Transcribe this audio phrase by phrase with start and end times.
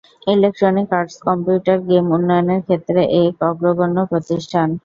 [0.27, 4.67] Electronic Arts computer game উন্নয়নের ক্ষেত্রে এক অগ্রগণ্য প্রতিষ্ঠান।